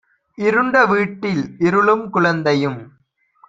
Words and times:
இருண்ட 0.37 0.75
வீட்டில் 0.85 1.43
இருளும் 1.59 2.05
குழந்தையும் 2.09 2.79